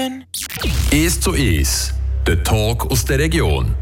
1 0.00 1.20
zu 1.20 1.32
1, 1.32 1.92
der 2.26 2.42
Talk 2.42 2.90
aus 2.90 3.04
der 3.04 3.18
Region. 3.18 3.74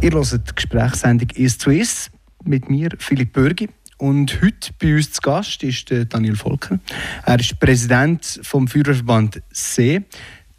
Ihr 0.00 0.12
hört 0.12 0.32
die 0.32 0.54
Gesprächssendung 0.54 1.30
«Ist 1.30 1.62
zu 1.62 1.72
ist» 1.72 2.12
mit 2.44 2.70
mir, 2.70 2.90
Philipp 2.98 3.32
Bürgi. 3.32 3.68
Und 3.98 4.40
heute 4.40 4.70
bei 4.80 4.94
uns 4.94 5.10
zu 5.10 5.20
Gast 5.20 5.64
ist 5.64 5.92
Daniel 6.10 6.36
Volker. 6.36 6.78
Er 7.26 7.40
ist 7.40 7.58
Präsident 7.58 8.38
vom 8.44 8.68
Führerverband 8.68 9.42
See, 9.50 10.02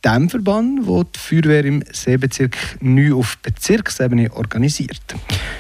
dem 0.04 0.30
Verband, 0.30 0.86
der 0.86 1.04
die 1.06 1.20
Feuerwehr 1.20 1.64
im 1.64 1.82
Seebezirk 1.90 2.58
neu 2.82 3.16
auf 3.16 3.38
Bezirksebene 3.38 4.34
organisiert. 4.34 5.16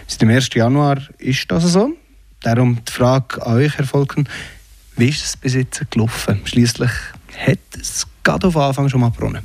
Seit 0.05 0.21
dem 0.21 0.31
1. 0.31 0.49
Januar 0.53 1.01
ist 1.19 1.49
das 1.49 1.63
so. 1.71 1.93
Darum 2.41 2.83
die 2.85 2.91
Frage 2.91 3.41
an 3.45 3.53
euch, 3.53 3.77
Herr 3.77 3.85
Volken, 3.85 4.27
wie 4.97 5.07
ist 5.07 5.23
es 5.23 5.37
bis 5.37 5.53
jetzt 5.53 5.89
gelaufen? 5.91 6.41
Schließlich 6.43 6.91
hat 7.37 7.59
es 7.79 8.05
gerade 8.23 8.47
auf 8.47 8.57
Anfang 8.57 8.89
schon 8.89 9.01
mal 9.01 9.11
gebrannt. 9.11 9.41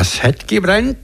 Es 0.00 0.22
hat 0.22 0.46
gebrannt. 0.48 0.98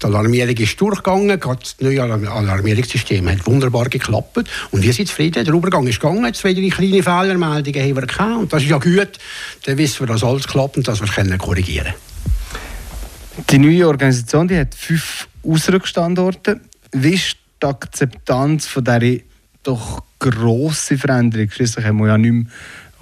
Die 0.00 0.06
Alarmierung 0.06 0.56
ist 0.56 0.80
durchgegangen, 0.80 1.40
das 1.40 1.76
neue 1.80 2.02
Alarmierungssystem 2.02 3.28
hat 3.28 3.46
wunderbar 3.46 3.88
geklappt 3.88 4.44
und 4.70 4.82
wir 4.82 4.92
sind 4.92 5.08
zufrieden. 5.08 5.44
Der 5.44 5.54
Übergang 5.54 5.86
ist 5.86 6.00
gegangen, 6.00 6.32
zwei, 6.34 6.54
drei 6.54 6.68
kleine 6.68 7.02
Fehlermeldungen 7.02 7.82
haben 7.82 7.96
wir 7.96 8.06
gehabt 8.06 8.36
und 8.36 8.52
das 8.52 8.62
ist 8.62 8.68
ja 8.68 8.78
gut. 8.78 9.18
Dann 9.64 9.78
wissen 9.78 10.00
wir, 10.00 10.06
dass 10.06 10.22
alles 10.22 10.46
klappt 10.46 10.76
und 10.76 10.86
dass 10.86 11.00
wir 11.00 11.08
es 11.08 11.38
korrigieren 11.38 11.94
können. 11.94 13.46
Die 13.50 13.58
neue 13.58 13.88
Organisation 13.88 14.46
die 14.46 14.58
hat 14.58 14.74
fünf 14.74 15.28
Ausrückstandorte. 15.42 16.60
Wie 16.92 17.14
ist 17.14 17.36
die 17.62 17.66
Akzeptanz 17.66 18.66
von 18.66 18.84
dieser 18.84 19.20
doch 19.62 20.02
grossen 20.18 20.98
Veränderung? 20.98 21.50
Schließlich 21.50 21.84
haben 21.84 21.98
wir 21.98 22.08
ja 22.08 22.18
nicht 22.18 22.32
mehr 22.32 22.46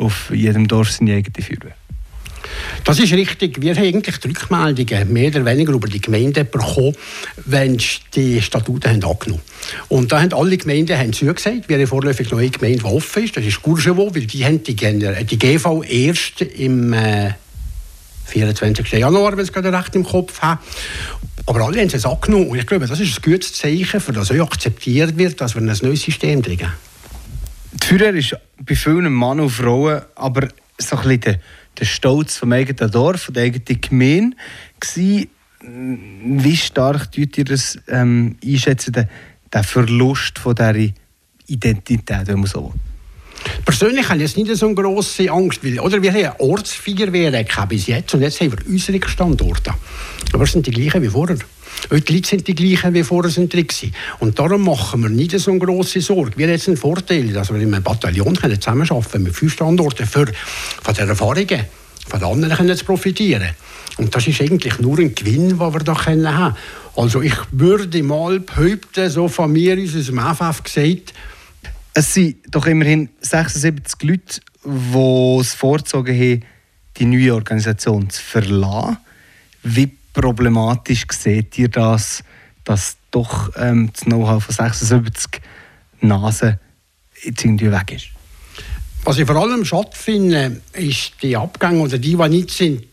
auf 0.00 0.30
jedem 0.34 0.66
Dorf 0.66 0.90
seine 0.90 1.14
eigene 1.14 1.44
Feuerwehr. 1.44 1.74
Das 2.84 2.98
ist 2.98 3.12
richtig. 3.12 3.60
Wir 3.60 3.74
haben 3.74 3.84
eigentlich 3.84 4.16
die 4.18 4.28
Rückmeldungen 4.28 5.12
mehr 5.12 5.28
oder 5.28 5.44
weniger 5.44 5.72
über 5.72 5.88
die 5.88 6.00
Gemeinden 6.00 6.48
bekommen, 6.50 6.94
wenn 7.44 7.78
die 8.14 8.40
Statuten 8.40 8.90
haben 8.90 9.04
angenommen 9.04 9.42
Und 9.88 10.10
da 10.10 10.20
haben 10.20 10.32
alle 10.32 10.56
Gemeinden 10.56 10.96
haben 10.96 11.12
zugesagt. 11.12 11.68
Wir 11.68 11.78
haben 11.78 11.86
vorläufig 11.86 12.32
eine 12.32 12.48
Gemeinde, 12.48 12.78
die 12.78 12.84
offen 12.84 13.24
ist. 13.24 13.36
Das 13.36 13.44
ist 13.44 13.62
Courgevaux, 13.62 14.14
weil 14.14 14.26
die 14.26 14.44
haben 14.44 14.62
die, 14.62 14.74
die 14.74 15.38
GV 15.38 15.82
erst 15.82 16.40
im 16.40 16.92
äh, 16.92 17.34
24. 18.26 18.92
Januar, 18.92 19.32
wenn 19.32 19.44
es 19.44 19.52
gerade 19.52 19.72
recht 19.72 19.94
im 19.94 20.04
Kopf 20.04 20.40
habe. 20.40 20.60
Aber 21.46 21.60
alle 21.62 21.80
haben 21.80 21.90
es 21.92 22.06
angenommen. 22.06 22.48
Und 22.48 22.58
ich 22.58 22.66
glaube, 22.66 22.86
das 22.86 23.00
ist 23.00 23.18
ein 23.18 23.22
gutes 23.22 23.52
Zeichen, 23.52 24.00
für 24.00 24.12
das 24.12 24.30
auch 24.30 24.36
akzeptiert 24.36 25.18
wird, 25.18 25.40
dass 25.40 25.54
wir 25.54 25.62
ein 25.62 25.66
neues 25.82 26.02
System 26.02 26.40
kriegen. 26.40 26.70
Führer 27.86 28.14
ist 28.14 28.36
bei 28.58 28.74
vielen 28.74 29.12
Männern 29.12 29.40
und 29.40 29.50
Frauen 29.50 30.02
aber 30.14 30.48
so 30.78 30.96
ein 30.96 31.08
bisschen 31.08 31.38
der 31.78 31.84
Stolz 31.84 32.36
vom 32.36 32.52
eigenen 32.52 32.90
Dorf, 32.90 33.30
der 33.32 33.44
eigenen 33.44 33.80
Gemeinde 33.80 34.36
gewesen. 34.78 35.28
Wie 35.62 36.56
stark 36.56 37.12
tut 37.12 37.36
ihr 37.36 37.44
das 37.44 37.78
ähm, 37.88 38.36
einschätzen, 38.44 38.92
den, 38.92 39.08
den 39.52 39.64
Verlust 39.64 40.38
von 40.38 40.54
dieser 40.54 40.92
Identität, 41.46 42.26
wenn 42.26 42.40
man 42.40 42.46
so 42.46 42.64
will? 42.64 42.80
Persönlich 43.64 44.08
habe 44.08 44.16
ich 44.16 44.22
jetzt 44.22 44.36
nicht 44.36 44.54
so 44.56 44.66
eine 44.66 44.74
grosse 44.74 45.30
Angst, 45.30 45.64
weil, 45.64 45.80
oder 45.80 46.02
wir 46.02 46.12
haben 46.12 46.36
Ortsfeuerwehren 46.38 47.46
bis 47.68 47.86
jetzt 47.86 48.14
und 48.14 48.22
jetzt 48.22 48.40
haben 48.40 48.52
wir 48.52 48.66
unsere 48.66 49.08
Standorte. 49.08 49.74
Aber 50.32 50.44
es 50.44 50.52
sind 50.52 50.66
die 50.66 50.70
gleichen 50.70 51.02
wie 51.02 51.08
vorher. 51.08 51.38
Die 51.90 52.12
Leute 52.12 52.28
sind 52.28 52.46
die 52.46 52.54
gleichen 52.54 52.94
wie 52.94 53.02
vorher 53.02 53.30
sind 53.30 53.52
drin 53.52 53.66
Und 54.18 54.38
darum 54.38 54.64
machen 54.64 55.02
wir 55.02 55.08
nicht 55.08 55.38
so 55.38 55.50
eine 55.50 55.60
grosse 55.60 56.00
Sorge. 56.00 56.32
Wir 56.36 56.46
haben 56.46 56.52
jetzt 56.52 56.68
einen 56.68 56.76
Vorteil, 56.76 57.28
dass 57.32 57.52
wir 57.52 57.60
in 57.60 57.74
einem 57.74 57.82
Bataillon 57.82 58.36
zusammenarbeiten 58.36 59.10
können 59.10 59.24
mit 59.24 59.34
fünf 59.34 59.52
Standorten, 59.52 60.06
für 60.06 60.26
von 60.82 60.94
den 60.94 61.08
Erfahrungen 61.08 61.64
von 62.06 62.24
anderen 62.24 62.56
können 62.56 62.76
zu 62.76 62.84
profitieren. 62.84 63.50
Und 63.96 64.14
das 64.14 64.26
ist 64.26 64.40
eigentlich 64.40 64.78
nur 64.78 64.98
ein 64.98 65.14
Gewinn, 65.14 65.50
den 65.50 65.58
wir 65.58 65.80
da 65.80 65.94
haben 66.06 66.22
können. 66.22 66.56
Also 66.96 67.22
ich 67.22 67.36
würde 67.52 68.02
mal 68.02 68.40
behaupten, 68.40 69.10
so 69.10 69.28
von 69.28 69.52
mir 69.52 69.78
aus 69.78 70.06
dem 70.06 70.18
FF 70.18 70.62
gesagt, 70.62 71.14
es 71.94 72.14
sind 72.14 72.36
doch 72.50 72.66
immerhin 72.66 73.08
76 73.20 74.02
Leute, 74.02 74.40
die 74.64 75.38
es 75.40 75.54
vorgezogen 75.54 76.14
haben, 76.14 76.44
die 76.96 77.04
neue 77.04 77.34
Organisation 77.34 78.08
zu 78.10 78.22
verlassen. 78.22 78.98
Wie 79.62 79.90
problematisch 80.12 81.06
seht 81.10 81.58
ihr 81.58 81.68
das, 81.68 82.22
dass 82.64 82.96
doch 83.10 83.50
ähm, 83.56 83.90
das 83.92 84.02
Know-how 84.02 84.42
von 84.42 84.54
76 84.54 85.40
Nasen 86.00 86.58
jetzt 87.22 87.44
irgendwie 87.44 87.70
weg 87.70 87.92
ist? 87.92 88.08
Was 89.04 89.18
ich 89.18 89.26
vor 89.26 89.36
allem 89.36 89.64
schade 89.64 89.90
finde, 89.92 90.60
ist 90.72 91.12
die 91.22 91.36
Abgänge 91.36 91.80
oder 91.80 91.98
die, 91.98 92.16
die 92.16 92.28
nicht 92.28 92.50
sind, 92.50 92.84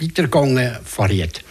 weitergegangen, 0.00 0.76
verriet. 0.84 1.44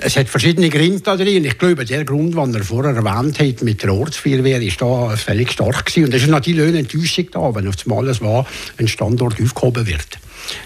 Es 0.00 0.16
hat 0.16 0.28
verschiedene 0.28 0.68
Gründe 0.68 1.00
da 1.00 1.16
drin. 1.16 1.44
Ich 1.44 1.58
glaube, 1.58 1.84
der 1.84 2.04
Grund, 2.04 2.34
den 2.34 2.54
er 2.54 2.64
vorher 2.64 2.94
erwähnt 2.94 3.38
hat 3.38 3.62
mit 3.62 3.82
der 3.82 3.92
Ortsfeuerwehr, 3.92 4.60
ist 4.62 4.80
da 4.80 5.16
völlig 5.16 5.52
stark 5.52 5.86
gewesen. 5.86 6.04
Und 6.06 6.14
es 6.14 6.22
ist 6.22 6.28
natürlich 6.28 6.68
eine 6.68 6.78
Enttäuschung 6.78 7.26
da, 7.30 7.54
wenn 7.54 7.68
auf 7.68 7.74
einmal 7.84 8.20
war, 8.20 8.46
ein 8.78 8.88
Standort 8.88 9.40
aufgehoben 9.40 9.86
wird. 9.86 10.18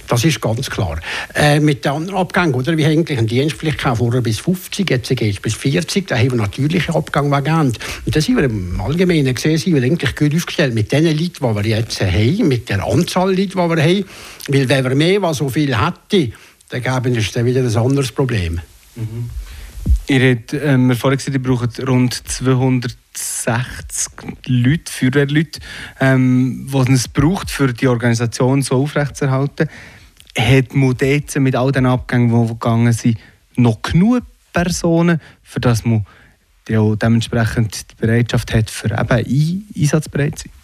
Das 0.07 0.25
ist 0.25 0.41
ganz 0.41 0.71
klar. 0.71 1.01
Äh, 1.35 1.61
mit 1.61 1.85
den 1.85 1.93
anderen 1.93 2.19
Abgängen, 2.19 2.55
oder? 2.55 2.77
Wir 2.77 2.87
haben 2.87 2.93
eigentlich 2.93 3.19
eine 3.19 3.27
Dienstpflicht 3.27 3.81
vorher 3.81 4.21
bis 4.21 4.41
50, 4.41 4.89
jetzt 4.91 5.09
geht 5.09 5.35
es 5.35 5.41
bis 5.41 5.55
40, 5.55 6.07
da 6.07 6.17
haben 6.17 6.33
wir 6.33 6.37
natürliche 6.37 6.95
Abgänge 6.95 7.31
gegeben. 7.37 7.73
Und 8.05 8.17
da 8.17 8.21
sind 8.21 8.37
wir 8.37 8.45
im 8.45 8.81
Allgemeinen 8.81 9.35
gesehen, 9.35 9.59
sind 9.59 9.75
wir 9.75 9.83
eigentlich 9.83 10.15
gut 10.17 10.35
aufgestellt 10.35 10.75
mit 10.75 10.93
den 10.93 11.05
Leuten, 11.05 11.19
die 11.19 11.41
wir 11.41 11.67
jetzt 11.67 12.01
haben, 12.01 12.49
mit 12.49 12.69
der 12.69 12.85
Anzahl 12.85 13.31
Leute, 13.31 13.49
die 13.49 13.57
wir 13.57 13.83
haben. 13.83 14.05
Weil 14.49 14.69
wenn 14.69 14.85
wir 14.85 14.95
mehr 14.95 15.35
so 15.35 15.49
viel 15.49 15.77
hätten, 15.77 16.33
dann 16.69 16.83
gäbe 16.83 17.19
es 17.19 17.33
dann 17.33 17.47
wieder 17.47 17.61
ein 17.61 17.77
anderes 17.77 18.13
Problem. 18.13 18.61
Mhm. 18.97 19.31
Ihr 20.09 20.31
habt 20.31 20.53
ähm, 20.53 20.95
vorhin 20.97 21.19
gesagt, 21.19 21.35
ihr 21.35 21.43
braucht 21.43 21.89
rund 21.89 22.15
260 22.15 24.13
Leute, 24.47 24.93
Feuerwehrleute, 24.93 25.61
ähm, 26.01 26.69
die 26.71 26.93
es 26.93 27.09
braucht, 27.09 27.51
für 27.51 27.73
die 27.73 27.89
Organisation 27.89 28.63
so 28.63 28.83
aufrechtzuerhalten. 28.83 29.69
Hat 30.37 30.75
man 30.75 30.97
jetzt 31.01 31.39
mit 31.39 31.55
all 31.57 31.73
den 31.73 31.87
Abgängen, 31.87 32.29
die 32.29 32.49
gegangen 32.49 32.93
sind, 32.93 33.19
noch 33.57 33.83
genug 33.83 34.25
Personen, 34.53 35.21
für 35.43 35.61
das 35.61 35.85
man 35.85 36.07
dementsprechend 36.69 37.91
die 37.91 37.95
Bereitschaft 38.07 38.55
hat, 38.55 38.71
für 38.71 38.87
eben 38.87 39.67
einsatzbereit 39.77 40.39
zu 40.39 40.49
sein? 40.49 40.62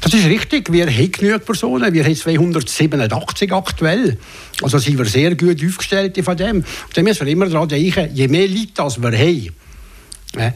Das 0.00 0.14
ist 0.14 0.26
richtig. 0.26 0.72
Wir 0.72 0.86
haben 0.86 1.12
genug 1.12 1.44
Personen. 1.44 1.92
Wir 1.92 2.04
haben 2.04 2.16
287 2.16 3.52
aktuell. 3.52 4.18
Also 4.62 4.78
sind 4.78 4.98
wir 4.98 5.04
sehr 5.04 5.34
gut 5.36 5.64
aufgestellt 5.64 6.18
von 6.24 6.36
dem. 6.36 6.64
Dann 6.94 7.04
müssen 7.04 7.26
wir 7.26 7.32
immer 7.32 7.46
daran 7.46 7.68
denken, 7.68 8.10
je 8.14 8.28
mehr 8.28 8.48
Leute 8.48 8.82
als 8.82 9.00
wir 9.00 9.12
haben, 9.12 9.54
äh, 10.36 10.52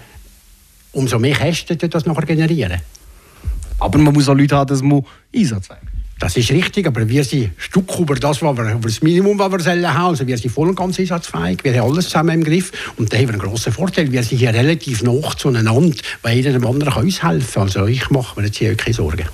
umso 0.93 1.19
mehr 1.19 1.37
Kosten 1.37 1.78
das 1.78 2.06
nachher 2.06 2.27
generieren. 2.27 2.81
Aber 3.78 3.99
man 3.99 4.15
muss 4.15 4.28
auch 4.28 4.34
Leute 4.34 4.56
haben, 4.56 4.69
dass 4.69 4.83
man 4.83 5.05
Einsatz 5.34 5.69
haben. 5.71 5.94
Das 6.19 6.37
ist 6.37 6.51
richtig, 6.53 6.87
aber 6.87 7.09
wir 7.09 7.25
sind 7.25 7.51
Stück 7.57 7.99
über 7.99 8.15
das, 8.15 8.41
was 8.41 8.57
wir, 8.57 8.73
über 8.73 8.89
das 8.89 9.03
Minimum, 9.03 9.39
was 9.39 9.65
wir 9.65 9.95
haben. 9.95 10.11
Also 10.11 10.27
wir 10.27 10.39
sind 10.39 10.51
voll 10.51 10.69
und 10.69 10.77
ganz 10.77 10.99
einsatzfähig, 10.99 11.65
wir 11.65 11.81
haben 11.81 11.91
alles 11.91 12.07
zusammen 12.07 12.41
im 12.41 12.45
Griff 12.45 12.71
und 12.97 13.13
da 13.13 13.17
haben 13.17 13.27
wir 13.27 13.35
einen 13.35 13.43
grossen 13.43 13.73
Vorteil. 13.73 14.11
Wir 14.13 14.23
sind 14.23 14.39
hier 14.39 14.55
relativ 14.55 15.03
nah 15.03 15.37
zueinander, 15.37 15.91
weil 16.23 16.37
jeder 16.37 16.53
dem 16.53 16.67
anderen 16.67 16.93
kann 16.95 17.05
uns 17.05 17.23
helfen. 17.23 17.63
Also 17.63 17.87
ich 17.87 18.11
mache 18.11 18.41
mir 18.41 18.47
jetzt 18.47 18.59
hier 18.59 18.77
keine 18.77 18.95
Sorgen. 18.95 19.27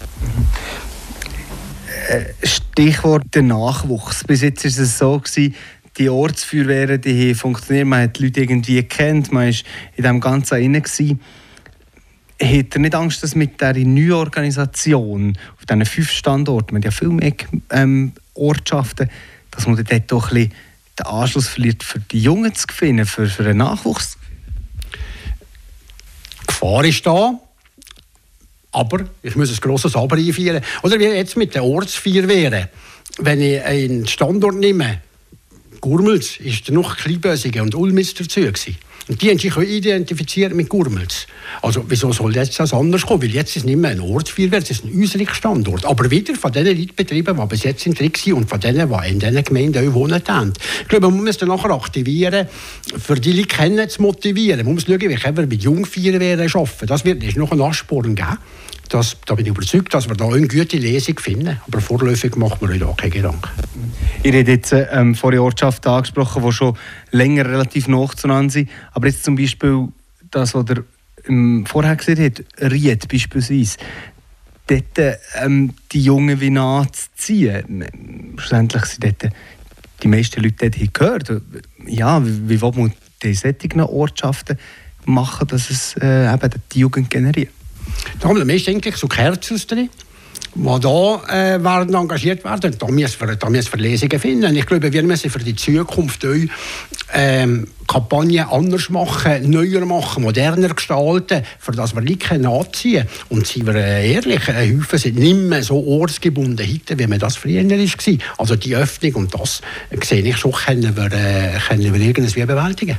Äh, 2.09 2.47
Stichwort 2.47 3.25
der 3.35 3.43
Nachwuchs. 3.43 4.25
Bis 4.25 4.41
jetzt 4.41 4.65
war 4.65 4.83
es 4.83 4.99
so, 4.99 5.21
die 5.99 6.09
Ortsfeuerwehren 6.09 7.01
die 7.01 7.35
funktionieren, 7.35 7.89
man 7.89 8.03
hat 8.05 8.19
die 8.19 8.25
Leute 8.25 8.41
irgendwie 8.41 8.83
kennt, 8.85 9.33
man 9.33 9.53
war 9.53 9.61
in 9.97 10.05
dem 10.05 10.21
Ganzen 10.21 10.73
drin. 10.73 11.21
Hat 12.43 12.75
er 12.75 12.81
nicht 12.81 12.95
Angst, 12.95 13.23
dass 13.23 13.35
mit 13.35 13.61
dieser 13.61 13.75
neuen 13.75 14.13
Organisation 14.13 15.37
auf 15.59 15.67
diesen 15.67 15.85
fünf 15.85 16.11
Standorten, 16.11 16.75
man 16.75 16.83
hat 16.83 16.87
ja 16.87 16.91
viel 16.91 17.09
mehr 17.09 17.35
ähm, 17.71 18.13
Ortschaften, 18.35 19.11
dass 19.51 19.67
man 19.67 19.77
dort 19.77 20.11
doch 20.11 20.33
ein 20.33 20.51
den 21.01 21.07
Anschluss 21.07 21.49
verliert, 21.49 21.83
für 21.83 21.99
die 21.99 22.21
Jungen 22.21 22.55
zu 22.55 22.67
gewinnen, 22.67 23.07
für, 23.07 23.27
für 23.27 23.43
den 23.43 23.57
Nachwuchs? 23.57 24.19
Die 26.43 26.47
Gefahr 26.47 26.85
ist 26.85 27.07
da. 27.07 27.39
Aber 28.73 29.05
ich 29.23 29.35
muss 29.35 29.51
ein 29.51 29.57
grosses 29.57 29.97
Aber 29.97 30.17
einführen. 30.17 30.63
Oder 30.83 30.99
wie 30.99 31.05
jetzt 31.05 31.37
mit 31.37 31.55
den 31.55 31.63
Ortsfeuerwehren. 31.63 32.69
Wenn 33.19 33.41
ich 33.41 33.63
einen 33.63 34.07
Standort 34.07 34.55
nehme, 34.57 35.01
Gurmels 35.81 36.37
ist 36.39 36.71
noch 36.71 36.97
Kleinbösige 36.97 37.63
und 37.63 37.75
Ulm 37.75 37.99
ist 37.99 38.21
dazu 38.21 38.41
gewesen. 38.41 38.77
Und 39.11 39.21
die 39.21 39.29
haben 39.29 39.41
sich 39.41 39.57
identifiziert 39.57 40.55
mit 40.55 40.69
Gurmels. 40.69 41.27
Also 41.63 41.85
wieso 41.89 42.13
soll 42.13 42.37
jetzt 42.37 42.61
das 42.61 42.73
anders 42.73 43.05
kommen? 43.05 43.23
Weil 43.23 43.31
jetzt 43.31 43.51
ist 43.51 43.57
es 43.57 43.65
nicht 43.65 43.77
mehr 43.77 43.91
ein 43.91 43.99
Ortsfeuerwehr, 43.99 44.61
es 44.61 44.71
ist 44.71 44.85
ein 44.85 45.03
Äußerungsstandort. 45.03 45.85
Aber 45.85 46.09
wieder 46.13 46.37
von 46.37 46.53
den 46.53 46.65
Leitbetrieben, 46.65 47.37
die 47.37 47.47
bis 47.47 47.65
jetzt 47.65 47.85
in 47.87 47.97
Trick 47.97 48.17
sind 48.17 48.35
und 48.35 48.49
von 48.49 48.61
denen, 48.61 48.89
die 48.89 49.11
in 49.11 49.19
diesen 49.19 49.43
Gemeinden 49.43 49.89
auch 49.89 49.95
wohnen. 49.95 50.23
Ich 50.83 50.89
glaube, 50.89 51.11
man 51.11 51.25
muss 51.25 51.39
dann 51.39 51.49
nachher 51.49 51.73
aktivieren, 51.73 52.47
für 52.99 53.17
die 53.17 53.33
Leute 53.33 53.49
kennen, 53.49 53.89
zu 53.89 54.01
motivieren. 54.01 54.65
Man 54.65 54.75
muss 54.75 54.85
schauen, 54.85 55.01
wie 55.01 55.17
können 55.17 55.37
wir 55.37 55.47
mit 55.49 55.61
Jungfeuerwehren 55.61 56.49
arbeiten. 56.49 56.87
Das 56.87 57.05
wird 57.05 57.25
es 57.25 57.35
noch 57.35 57.51
einen 57.51 57.63
Ansporn 57.63 58.15
geben. 58.15 58.39
Das, 58.91 59.17
da 59.25 59.37
bin 59.37 59.47
ich 59.47 59.53
überzeugt, 59.53 59.95
dass 59.95 60.09
wir 60.09 60.17
da 60.17 60.27
eine 60.27 60.49
gute 60.49 60.77
Lesung 60.77 61.17
finden. 61.21 61.61
Aber 61.65 61.81
vorläufig 61.81 62.35
machen 62.35 62.59
wir 62.61 62.71
uns 62.71 62.81
da 62.81 62.93
keine 62.97 63.11
Gedanken. 63.13 63.49
Ihr 64.25 64.33
habt 64.37 64.49
jetzt 64.49 64.73
ähm, 64.73 65.15
vorher 65.15 65.45
Ortschaften 65.45 65.93
angesprochen, 65.93 66.43
die 66.43 66.53
schon 66.53 66.77
länger 67.13 67.47
relativ 67.47 67.87
nah 67.87 68.05
zueinander 68.09 68.51
sind. 68.51 68.69
Aber 68.93 69.07
jetzt 69.07 69.23
zum 69.23 69.37
Beispiel 69.37 69.87
das, 70.33 70.55
was 70.55 70.65
ihr 70.69 71.65
vorher 71.67 71.95
gesehen 71.95 72.25
habt, 72.25 72.45
Ried 72.73 73.09
beispielsweise. 73.09 73.79
Dort 74.67 75.19
ähm, 75.41 75.73
die 75.93 76.03
Jungen 76.03 76.41
wie 76.41 76.51
nachzuziehen. 76.51 77.85
Schlussendlich 78.39 78.85
sind 78.87 79.05
dort 79.05 79.33
die 80.03 80.09
meisten 80.09 80.43
Leute 80.43 80.69
dort 80.69 80.95
gehört. 80.95 81.43
Ja, 81.87 82.27
wie, 82.27 82.49
wie 82.49 82.61
will 82.61 82.73
man 82.75 82.93
solchen 83.23 83.81
Ortschaften 83.83 84.59
machen, 85.05 85.47
dass 85.47 85.71
es 85.71 85.95
äh, 86.01 86.33
eben 86.33 86.51
die 86.73 86.81
Jugend 86.81 87.09
generiert? 87.09 87.51
Da 88.19 88.29
haben 88.29 88.37
wir 88.37 88.45
meist 88.45 88.69
eigentlich 88.69 88.97
so 88.97 89.07
Kerzels 89.07 89.67
drin 89.67 89.91
die 90.55 90.81
da 90.81 91.23
äh, 91.29 91.63
werden 91.63 91.95
engagiert 91.95 92.45
werden. 92.45 92.75
Da 92.77 92.87
müssen 92.89 93.21
wir, 93.21 93.37
da 93.37 93.49
müssen 93.49 93.73
wir 93.73 93.81
Lesungen 93.81 94.19
finden. 94.19 94.57
Ich 94.57 94.67
glaube, 94.67 94.93
wir 94.93 95.03
müssen 95.03 95.31
für 95.31 95.39
die 95.39 95.55
Zukunft 95.55 96.25
auch, 96.25 96.35
ähm, 97.13 97.69
Kampagnen 97.87 98.47
anders 98.49 98.89
machen, 98.91 99.51
neuer 99.51 99.85
machen, 99.85 100.23
moderner 100.23 100.75
gestalten, 100.75 101.43
für 101.59 101.73
das 101.73 101.95
wir 101.95 102.03
Leute 102.03 102.39
nachziehen 102.39 103.07
Und 103.29 103.47
seien 103.47 103.67
wir 103.67 103.75
äh, 103.75 104.13
ehrlich, 104.13 104.49
ein 104.49 104.79
Haufen 104.79 104.99
sind 104.99 105.19
nicht 105.19 105.37
mehr 105.37 105.63
so 105.63 105.85
ortsgebunden 105.85 106.67
heute, 106.67 106.99
wie 106.99 107.07
man 107.07 107.19
das 107.19 107.37
früher 107.37 107.69
war. 107.69 108.19
Also 108.39 108.57
die 108.57 108.77
Öffnung 108.77 109.15
und 109.15 109.35
das 109.35 109.61
äh, 109.91 110.05
sehe 110.05 110.23
ich 110.23 110.37
schon, 110.37 110.53
können 110.53 110.97
wir, 110.97 111.13
äh, 111.13 111.59
können 111.69 111.95
wir 111.95 112.01
irgendwie 112.01 112.45
bewältigen. 112.45 112.99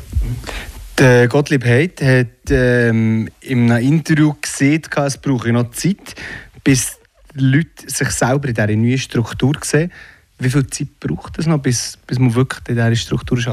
Gottlieb 0.96 1.66
Heid 1.66 2.02
hat 2.02 2.52
ähm, 2.52 3.30
in 3.42 3.72
einem 3.72 3.88
Interview 3.88 4.34
gesehen, 4.40 4.82
es 5.06 5.18
brauche 5.18 5.52
noch 5.52 5.72
Zeit, 5.72 6.16
bis 6.64 6.98
die 7.36 7.44
Leute 7.44 7.88
sich 7.88 8.10
selber 8.10 8.50
in 8.50 8.54
dieser 8.54 8.68
neuen 8.68 8.98
Struktur 8.98 9.54
sehen. 9.62 9.92
Wie 10.40 10.50
viel 10.50 10.68
Zeit 10.68 11.00
braucht 11.00 11.40
es 11.40 11.48
noch, 11.48 11.60
bis, 11.60 11.98
bis 12.06 12.20
man 12.20 12.36
wirklich 12.36 12.62
in 12.68 12.76
dieser 12.76 12.96
Struktur 12.96 13.38
ist? 13.38 13.48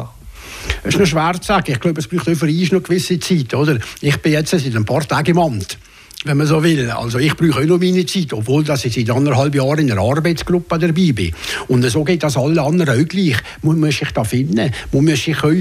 Es 0.82 0.94
ist 0.94 1.00
noch 1.00 1.06
schwer 1.06 1.34
zu 1.40 1.46
sagen. 1.46 1.72
Ich 1.72 1.80
glaube, 1.80 2.00
es 2.00 2.08
braucht 2.08 2.28
auch 2.28 2.34
für 2.34 2.46
uns 2.46 2.72
noch 2.72 2.78
eine 2.78 2.80
gewisse 2.82 3.18
Zeit. 3.18 3.54
Oder? 3.54 3.78
Ich 4.00 4.16
bin 4.18 4.32
jetzt 4.32 4.50
seit 4.50 4.74
ein 4.74 4.84
paar 4.84 5.06
Tagen 5.06 5.30
im 5.30 5.38
Amt 5.38 5.78
wenn 6.24 6.36
man 6.36 6.46
so 6.48 6.62
will. 6.62 6.90
Also 6.90 7.18
ich 7.18 7.36
brauche 7.36 7.60
auch 7.60 7.64
noch 7.64 7.78
meine 7.78 8.04
Zeit, 8.04 8.32
obwohl 8.32 8.64
dass 8.64 8.84
ich 8.84 8.94
seit 8.94 9.08
anderthalb 9.10 9.54
Jahren 9.54 9.78
in 9.78 9.92
einer 9.92 10.00
Arbeitsgruppe 10.00 10.78
dabei 10.78 11.12
bin. 11.12 11.32
Und 11.68 11.88
so 11.88 12.02
geht 12.02 12.24
das 12.24 12.36
alle 12.36 12.60
anderen 12.60 13.00
auch 13.00 13.08
gleich. 13.08 13.36
Man 13.62 13.78
muss 13.78 13.98
sich 13.98 14.10
da 14.10 14.24
finden. 14.24 14.72
Man 14.92 15.04
muss 15.04 15.22
sich 15.22 15.42
auch 15.42 15.52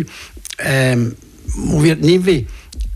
ähm, 0.60 1.16
man 1.56 1.84
wird 1.84 2.02
nicht 2.02 2.26
wie 2.26 2.48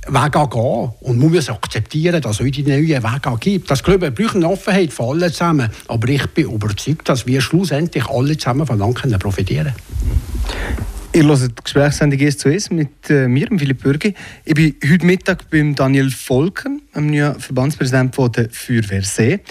Wege 0.07 0.47
gehen. 0.49 0.89
Und 1.01 1.19
man 1.19 1.31
muss 1.31 1.49
akzeptieren, 1.49 2.21
dass 2.21 2.39
es 2.39 2.45
heute 2.45 2.63
neue 2.63 3.03
Wege 3.03 3.37
gibt. 3.39 3.69
Das 3.69 3.83
glaube 3.83 4.07
ich, 4.07 4.13
braucht 4.13 4.35
eine 4.35 4.49
Offenheit 4.49 4.91
von 4.91 5.21
allen 5.21 5.31
zusammen. 5.31 5.69
Aber 5.87 6.09
ich 6.09 6.25
bin 6.27 6.51
überzeugt, 6.51 7.07
dass 7.07 7.27
wir 7.27 7.41
schlussendlich 7.41 8.07
alle 8.07 8.37
zusammen 8.37 8.65
von 8.65 8.79
Land 8.79 9.19
profitieren 9.19 9.73
können. 9.73 10.91
Ihr 11.13 11.25
hört 11.25 11.41
die 11.41 11.63
Gesprächssendung 11.63 12.19
«Es 12.21 12.37
zu 12.37 12.47
Es» 12.47 12.69
mit 12.71 13.09
äh, 13.09 13.27
mir, 13.27 13.47
Philipp 13.57 13.83
Bürgi. 13.83 14.13
Ich 14.45 14.53
bin 14.53 14.75
heute 14.89 15.05
Mittag 15.05 15.49
beim 15.49 15.75
Daniel 15.75 16.09
Volken, 16.09 16.83
dem 16.95 17.07
neuen 17.07 17.37
Verbandspräsidenten 17.37 18.31
der 18.31 18.49
Feuerwehr 18.49 19.03
See. 19.03 19.41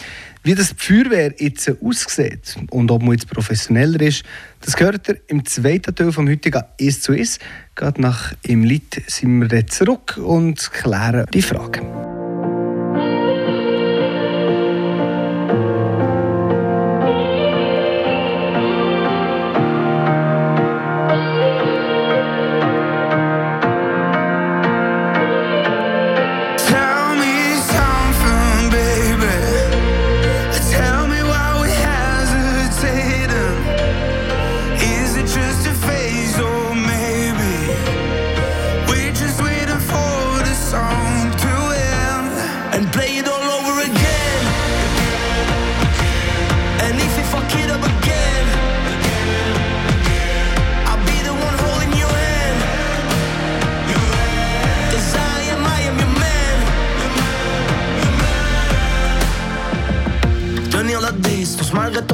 Wie 0.43 0.55
das 0.55 0.75
Feuerwehr 0.75 1.35
jetzt 1.39 1.71
aussieht 1.83 2.57
und 2.71 2.91
ob 2.91 3.03
man 3.03 3.13
jetzt 3.13 3.29
professioneller 3.29 4.01
ist, 4.01 4.25
das 4.63 4.75
gehört 4.75 5.07
ihr 5.09 5.21
im 5.29 5.45
zweiten 5.45 5.95
Teil 5.95 6.13
vom 6.13 6.29
heutigen 6.29 6.63
«Es 6.79 7.03
zu 7.03 7.13
Es». 7.13 7.39
Gerade 7.75 8.01
nach 8.01 8.33
dem 8.47 8.65
Lied 8.65 9.03
sind 9.07 9.41
wir 9.41 9.49
dann 9.49 9.69
zurück 9.69 10.17
und 10.17 10.73
klären 10.73 11.27
die 11.35 11.43
Fragen. 11.43 12.10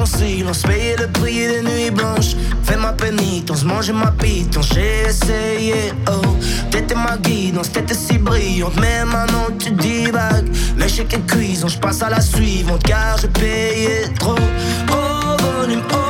Silence, 0.07 0.63
payer 0.63 0.95
le 0.97 1.07
prix 1.07 1.47
des 1.47 1.61
nuits 1.61 1.91
blanches. 1.91 2.35
Fais 2.63 2.77
ma 2.77 2.93
pénitence, 2.93 3.63
manger 3.63 3.93
ma 3.93 4.11
pitance, 4.11 4.69
j'ai 4.73 5.07
essayé, 5.07 5.93
oh. 6.09 6.35
T'étais 6.71 6.95
ma 6.95 7.17
guidance, 7.17 7.71
t'étais 7.71 7.93
si 7.93 8.17
brillante, 8.17 8.75
mais 8.79 9.05
maintenant 9.05 9.47
tu 9.59 9.71
divagues. 9.71 10.49
L'échec 10.77 11.13
est 11.13 11.25
cuisant, 11.27 11.67
je 11.67 11.77
passe 11.77 12.01
à 12.01 12.09
la 12.09 12.21
suivante, 12.21 12.83
car 12.83 13.17
j'ai 13.19 13.27
payé 13.27 14.13
trop. 14.19 14.35
Oh, 14.91 15.37
volume, 15.41 15.81
oh, 15.93 16.06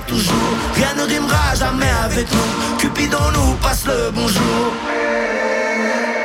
toujours, 0.00 0.54
rien 0.74 0.94
ne 0.96 1.02
rimera 1.02 1.54
jamais 1.54 1.90
avec 2.04 2.26
nous. 2.32 2.78
Cupidon 2.78 3.18
nous 3.34 3.54
passe 3.56 3.86
le 3.86 4.10
bonjour. 4.10 4.72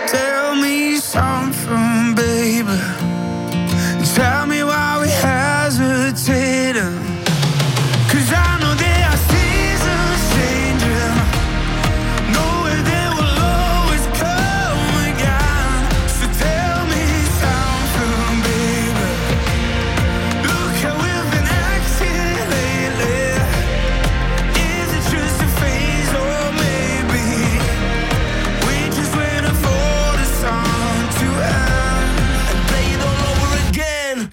Tell 0.07 0.55
me 0.61 0.99
something, 0.99 1.86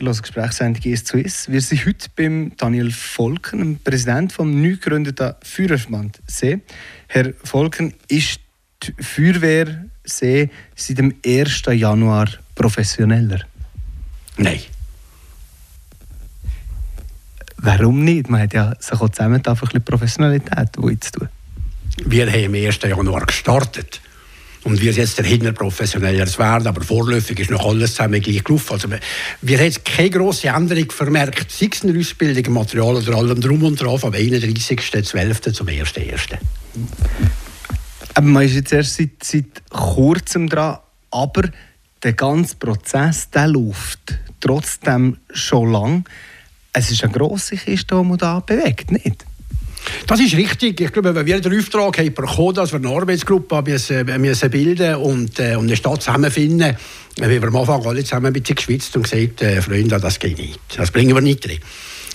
hören 0.04 0.22
Gesprächssendung 0.22 0.82
«Ist 0.84 1.06
zu 1.06 1.18
ist». 1.18 1.50
Wir 1.50 1.60
sind 1.60 1.86
heute 1.86 2.08
beim 2.16 2.52
Daniel 2.56 2.90
Volken, 2.90 3.58
dem 3.58 3.78
Präsident 3.78 4.32
des 4.32 4.38
neu 4.44 4.70
gegründeten 4.70 5.34
Feuerwehrverband 5.42 6.20
See. 6.26 6.60
Herr 7.08 7.32
Volken, 7.42 7.94
ist 8.08 8.40
die 8.82 8.94
Feuerwehr 9.02 9.86
See 10.04 10.50
seit 10.74 10.98
dem 10.98 11.14
1. 11.24 11.62
Januar 11.72 12.28
professioneller? 12.54 13.40
Nein. 14.36 14.60
Warum 17.56 18.04
nicht? 18.04 18.28
Man 18.28 18.42
hat 18.42 18.52
ja 18.52 18.74
sich 18.78 19.00
auch 19.00 19.08
zusammen 19.08 19.42
ein 19.44 19.56
bisschen 19.56 19.84
Professionalität 19.84 20.74
zu 20.74 21.12
tun. 21.12 21.28
Wir 22.04 22.30
haben 22.30 22.46
am 22.46 22.54
1. 22.54 22.78
Januar 22.82 23.24
gestartet. 23.24 24.00
Und 24.64 24.80
wir 24.80 24.92
jetzt 24.92 25.18
dahinter 25.18 25.52
professioneller 25.52 26.26
werden, 26.38 26.66
aber 26.66 26.82
vorläufig 26.82 27.38
ist 27.38 27.50
noch 27.50 27.66
alles 27.66 27.94
zusammen 27.94 28.20
gleich 28.20 28.42
gelaufen. 28.42 28.72
Also 28.72 28.88
wir 28.88 29.58
haben 29.58 29.64
jetzt 29.64 29.84
keine 29.84 30.10
grosse 30.10 30.48
Änderung 30.48 30.90
vermerkt, 30.90 31.50
sei 31.50 31.68
es 31.70 31.84
in 31.84 31.92
der 31.92 32.00
Ausbildung, 32.00 32.54
Material 32.54 32.96
oder 32.96 33.14
allem 33.14 33.40
drum 33.40 33.62
und 33.62 33.80
dran, 33.80 33.98
vom 33.98 34.12
31.12. 34.12 35.52
zum 35.52 35.68
1.1. 35.68 36.38
Aber 38.14 38.26
man 38.26 38.44
ist 38.44 38.54
jetzt 38.54 38.72
erst 38.72 38.96
seit, 38.96 39.22
seit 39.22 39.68
kurzem 39.68 40.48
dran, 40.48 40.78
aber 41.10 41.50
der 42.02 42.14
ganze 42.14 42.56
Prozess, 42.56 43.28
der 43.30 43.48
läuft 43.48 44.18
trotzdem 44.40 45.18
schon 45.32 45.72
lang. 45.72 46.08
Es 46.72 46.90
ist 46.90 47.04
eine 47.04 47.12
grosse 47.12 47.56
Kiste, 47.56 47.96
die 47.96 48.08
man 48.08 48.18
da 48.18 48.40
bewegt, 48.40 48.90
nicht? 48.90 49.24
Das 50.06 50.20
ist 50.20 50.36
richtig. 50.36 50.80
Ich 50.80 50.92
glaube, 50.92 51.14
wenn 51.14 51.26
wir 51.26 51.40
den 51.40 51.58
Auftrag 51.58 51.98
haben 51.98 52.14
bekommen, 52.14 52.54
dass 52.54 52.72
wir 52.72 52.78
eine 52.78 52.88
Arbeitsgruppe 52.88 53.62
müssen, 53.62 54.20
müssen 54.20 54.50
bilden 54.50 54.96
und, 54.96 55.38
äh, 55.38 55.56
und 55.56 55.66
eine 55.66 55.76
Stadt 55.76 56.02
zusammenfinden, 56.02 56.76
haben 57.20 57.30
wir 57.30 57.42
am 57.42 57.56
Anfang 57.56 57.84
alle 57.86 58.02
zusammen 58.02 58.26
ein 58.26 58.32
bisschen 58.32 58.56
geschwitzt 58.56 58.96
und 58.96 59.02
gesagt, 59.02 59.42
äh, 59.42 59.62
Freunde, 59.62 59.98
das 60.00 60.18
geht 60.18 60.38
nicht. 60.38 60.60
Das 60.76 60.90
bringen 60.90 61.14
wir 61.14 61.22
nicht 61.22 61.46
drin. 61.46 61.58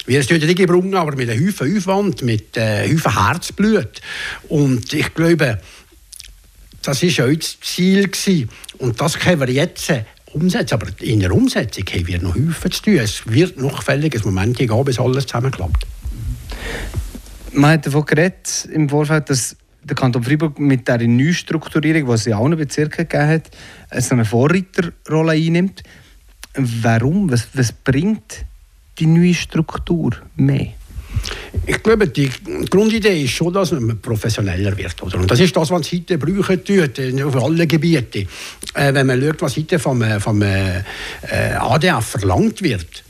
Wir 0.06 0.24
stehen 0.24 0.40
nicht 0.40 0.58
gebrungen, 0.58 0.96
aber 0.96 1.16
mit 1.16 1.30
einem 1.30 1.48
Haufen 1.48 1.78
Aufwand, 1.78 2.24
mit 2.24 2.58
äh, 2.58 2.92
Haufen 2.92 3.28
Herzblut. 3.28 4.02
Und 4.48 4.92
ich 4.92 5.14
glaube, 5.14 5.60
das 6.82 7.04
war 7.04 7.26
auch 7.26 7.34
das 7.34 7.60
Ziel. 7.62 8.08
Gewesen. 8.08 8.50
Und 8.80 9.00
das 9.00 9.20
können 9.20 9.40
wir 9.42 9.50
jetzt 9.50 9.94
umsetzen. 10.34 10.74
Aber 10.74 10.88
in 11.02 11.20
der 11.20 11.32
Umsetzung 11.32 11.86
haben 11.86 12.08
wir 12.08 12.22
noch 12.22 12.36
Haufen 12.36 12.72
zu 12.72 12.82
tun. 12.82 12.96
Es 12.96 13.22
wird 13.26 13.60
noch 13.60 13.84
fälliges 13.84 14.24
Moment 14.24 14.58
geben, 14.58 14.84
bis 14.84 15.00
alles 15.00 15.28
zusammenklappt. 15.28 15.86
Man 17.53 17.72
hat 17.72 17.86
davon 17.86 18.06
geredet 18.06 18.68
im 18.72 18.89
Vorfeld, 18.89 19.29
dass 19.29 19.56
der 19.84 19.96
Kanton 19.96 20.24
Freiburg 20.24 20.60
mit 20.60 20.88
dieser 20.88 21.00
Neustrukturierung, 21.00 22.06
die 22.08 22.13
es 22.13 22.27
in 22.27 22.34
allen 22.34 22.58
Bezirken 22.58 23.08
gegeben 23.08 23.27
hat, 23.27 23.51
eine 23.89 24.25
Vorreiterrolle 24.25 25.32
einnimmt. 25.34 25.84
Warum? 26.56 27.32
Was, 27.32 27.48
was 27.53 27.72
bringt 27.72 28.46
die 28.98 29.06
neue 29.06 29.34
Struktur 29.34 30.12
mehr? 30.36 30.74
Ich 31.65 31.82
glaube, 31.82 32.08
die 32.08 32.29
Grundidee 32.70 33.24
ist 33.24 33.32
schon, 33.32 33.53
dass 33.53 33.72
man 33.72 34.00
professioneller 34.00 34.77
wird. 34.77 35.01
Oder? 35.01 35.18
Und 35.20 35.29
das 35.29 35.39
ist 35.39 35.56
das, 35.56 35.70
was 35.72 35.91
heute 35.91 36.18
brauchen 36.18 36.63
tut, 36.63 37.00
äh, 37.00 37.24
auf 37.24 37.36
allen 37.36 37.68
Gebieten. 37.68 38.27
Äh, 38.74 38.94
wenn 38.94 39.08
man 39.08 39.22
schaut, 39.22 39.41
was 39.41 39.58
heute 39.58 39.79
vom, 39.79 40.01
äh, 40.01 40.20
vom 40.20 40.41
äh, 40.41 40.84
ADF 41.58 42.06
verlangt 42.06 42.62
wird, 42.62 43.03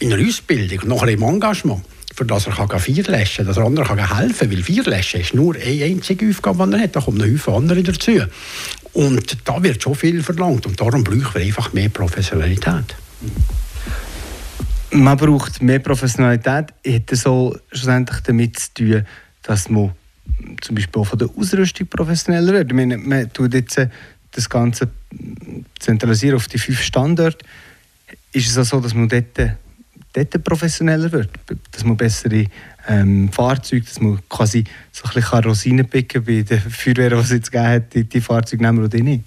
in 0.00 0.10
der 0.10 0.18
Ausbildung 0.20 0.88
nachher 0.88 1.08
im 1.08 1.22
Engagement, 1.22 1.82
für 2.18 2.24
das 2.24 2.48
er 2.48 2.52
kann 2.52 2.80
vier 2.80 3.04
löschen 3.04 3.36
kann, 3.36 3.46
dass 3.46 3.56
er 3.56 3.64
anderen 3.64 3.86
kann 3.86 4.16
helfen 4.18 4.50
kann. 4.50 4.50
Weil 4.50 4.64
vier 4.64 4.82
löschen 4.82 5.20
ist 5.20 5.34
nur 5.34 5.54
eine 5.54 5.84
einzige 5.84 6.28
Aufgabe, 6.28 6.66
die 6.66 6.74
er 6.74 6.80
hat. 6.80 6.96
Da 6.96 7.00
kommen 7.00 7.18
noch 7.18 7.24
viele 7.24 7.56
andere 7.56 7.82
dazu. 7.84 8.20
Und 8.92 9.36
da 9.44 9.62
wird 9.62 9.80
schon 9.80 9.94
viel 9.94 10.20
verlangt. 10.22 10.66
Und 10.66 10.80
darum 10.80 11.04
brauchen 11.04 11.34
wir 11.34 11.42
einfach 11.42 11.72
mehr 11.72 11.88
Professionalität. 11.88 12.96
Man 14.90 15.16
braucht 15.16 15.62
mehr 15.62 15.78
Professionalität. 15.78 16.74
Hat 16.86 17.10
so 17.12 17.56
schlussendlich 17.70 18.20
damit 18.22 18.58
zu 18.58 18.74
tun, 18.74 19.06
dass 19.42 19.68
man 19.68 19.92
zum 20.60 20.74
Beispiel 20.74 21.00
auch 21.00 21.06
von 21.06 21.20
der 21.20 21.28
Ausrüstung 21.36 21.86
professioneller 21.86 22.52
wird. 22.52 22.72
Ich 22.72 23.06
man 23.06 23.32
tut 23.32 23.54
jetzt 23.54 23.78
äh, 23.78 23.88
das 24.32 24.48
Ganze 24.48 24.88
zentralisieren 25.78 26.36
auf 26.36 26.48
die 26.48 26.58
fünf 26.58 26.82
Standorte. 26.82 27.46
Ist 28.32 28.48
es 28.48 28.58
auch 28.58 28.64
so, 28.64 28.80
dass 28.80 28.94
man 28.94 29.08
dort 29.08 29.38
dort 30.24 30.44
professioneller 30.44 31.10
wird, 31.12 31.30
dass 31.70 31.84
man 31.84 31.96
bessere 31.96 32.46
ähm, 32.88 33.30
Fahrzeuge, 33.30 33.84
dass 33.84 34.00
man 34.00 34.20
quasi 34.28 34.64
so 34.92 35.04
ein 35.04 35.14
bisschen 35.14 35.44
Rosinen 35.44 35.88
picken 35.88 36.24
bei 36.24 36.42
den 36.42 36.60
Feuerwehren, 36.60 37.18
die 37.18 37.24
es 37.24 37.30
jetzt 37.30 37.52
gegeben 37.52 37.68
hat, 37.68 37.94
die, 37.94 38.04
die 38.04 38.20
Fahrzeuge 38.20 38.62
nehmen 38.62 38.84
oder 38.84 38.98
nicht. 38.98 39.24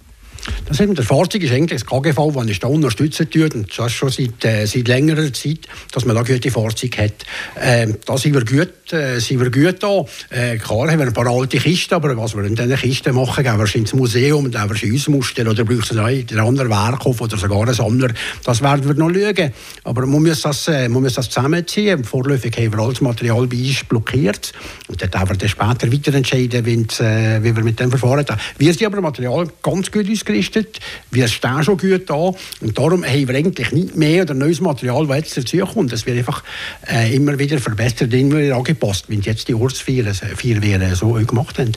Das 0.66 0.80
eben, 0.80 0.96
der 0.96 1.06
Fahrzeug 1.06 1.44
ist 1.44 1.52
eigentlich 1.52 1.82
das 1.82 1.86
KGV, 1.86 2.34
das 2.34 2.50
ist 2.50 2.64
da 2.64 2.68
unterstützen 2.68 3.30
tut, 3.30 3.54
und 3.54 3.78
das 3.78 3.92
schon 3.92 4.10
seit, 4.10 4.44
äh, 4.46 4.66
seit 4.66 4.88
längerer 4.88 5.32
Zeit, 5.34 5.68
dass 5.92 6.06
man 6.06 6.16
da 6.16 6.24
gute 6.24 6.50
Fahrzeuge 6.50 7.04
hat. 7.04 7.26
Ähm, 7.60 7.98
da 8.06 8.18
sind 8.18 8.34
wir 8.34 8.46
gut, 8.46 8.94
äh, 8.94 9.20
sind 9.20 9.40
wir 9.40 9.52
gut 9.52 9.84
da. 9.84 10.06
Äh, 10.30 10.58
klar 10.58 10.90
haben 10.90 11.00
wir 11.00 11.08
ein 11.08 11.14
paar 11.14 11.28
alte 11.28 11.58
Kisten, 11.58 11.94
aber 11.94 12.16
was 12.18 12.36
wir 12.36 12.44
in 12.44 12.56
diesen 12.56 12.76
Kisten 12.76 13.16
machen, 13.16 13.44
gehen 13.44 13.58
wir 13.58 13.76
ins 13.76 13.94
Museum, 13.94 14.50
gehen 14.50 14.70
wir 14.70 14.84
ins 14.84 15.08
Muster 15.08 15.50
oder 15.50 15.64
braucht 15.64 15.92
es 15.92 15.98
einen 15.98 16.40
anderen 16.40 16.70
Werkhof 16.70 17.22
oder 17.22 17.38
sogar 17.38 17.62
einen 17.62 17.74
Sammler. 17.74 18.10
Das 18.44 18.62
werden 18.62 18.88
wir 18.88 18.96
noch 18.96 19.12
schauen. 19.14 19.54
Aber 19.84 20.06
man 20.06 20.24
muss 20.24 20.42
das, 20.42 20.68
äh, 20.68 20.90
man 20.90 21.04
muss 21.04 21.14
das 21.14 21.30
zusammenziehen. 21.30 22.04
Vorläufig 22.04 22.56
haben 22.58 22.74
wir 22.74 22.80
alles 22.80 23.02
Material 23.02 23.48
bei 23.48 23.58
uns 23.58 23.84
blockiert. 23.84 24.54
Und 24.88 25.02
dann 25.02 25.12
werden 25.14 25.42
wir 25.42 25.50
später 25.50 25.92
weiter 25.92 26.14
entscheiden, 26.14 26.66
äh, 26.66 27.44
wie 27.44 27.56
wir 27.56 27.64
mit 27.64 27.80
dem 27.80 27.90
verfahren. 27.90 28.26
Wir 28.58 28.74
sind 28.74 28.88
aber 28.88 29.02
Material 29.02 29.48
ganz 29.62 29.92
gut 29.92 30.02
ausgerüstet 30.10 30.31
ausgerüstet. 30.32 30.80
Wir 31.12 31.28
stehen 31.28 31.64
schon 31.64 31.78
gut 31.78 32.10
da. 32.10 32.16
Und 32.16 32.78
darum 32.78 33.04
haben 33.04 33.28
wir 33.28 33.36
eigentlich 33.36 33.72
nicht 33.72 33.96
mehr 33.96 34.24
oder 34.24 34.34
neues 34.34 34.62
Material, 34.62 35.08
das 35.08 35.36
jetzt 35.36 35.38
dazukommt. 35.38 35.94
Es 35.94 36.06
wird 36.06 36.18
einfach 36.18 36.44
äh, 36.92 37.14
immer 37.16 37.38
wieder 37.38 37.60
verbessert, 37.60 38.14
immer 38.14 38.40
wieder 38.40 38.56
angepasst, 38.56 39.06
wenn 39.08 39.22
jetzt 39.22 39.48
die 39.48 39.56
Ortsfeuerwehren 39.56 40.96
so 40.96 41.14
gemacht 41.14 41.60
haben. 41.60 41.72